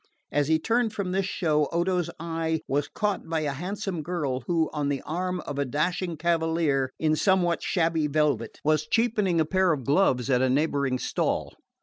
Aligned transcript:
As 0.31 0.47
he 0.47 0.57
turned 0.57 0.93
from 0.93 1.11
this 1.11 1.27
show 1.27 1.67
Odo's 1.71 2.09
eye 2.19 2.59
was 2.67 2.87
caught 2.87 3.29
by 3.29 3.41
a 3.41 3.51
handsome 3.51 4.01
girl 4.01 4.39
who, 4.47 4.67
on 4.73 4.89
the 4.89 5.03
arm 5.03 5.41
of 5.41 5.59
a 5.59 5.63
dashing 5.63 6.17
cavalier 6.17 6.89
in 6.97 7.15
somewhat 7.15 7.61
shabby 7.61 8.07
velvet, 8.07 8.59
was 8.63 8.87
cheapening 8.87 9.39
a 9.39 9.45
pair 9.45 9.71
of 9.71 9.85
gloves 9.85 10.27
at 10.31 10.41
a 10.41 10.49
neighbouring 10.49 10.97
stall. 10.97 11.53